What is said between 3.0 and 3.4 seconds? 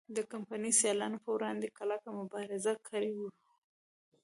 وه.